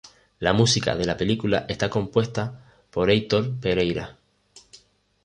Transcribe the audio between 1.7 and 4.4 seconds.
compuesta por Heitor Pereira.